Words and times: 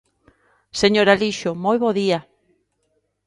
Señor 0.81 1.07
Alixo, 1.09 1.51
moi 1.63 1.77
bo 1.83 1.89
día. 1.99 2.19